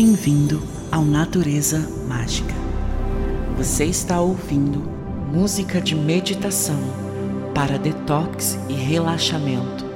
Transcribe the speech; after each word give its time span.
bem-vindo 0.00 0.62
ao 0.92 1.04
Natureza 1.04 1.80
Mágica. 2.06 2.54
Você 3.56 3.84
está 3.84 4.20
ouvindo 4.20 4.78
música 5.32 5.80
de 5.80 5.96
meditação 5.96 6.78
para 7.52 7.76
detox 7.76 8.56
e 8.68 8.74
relaxamento 8.74 9.87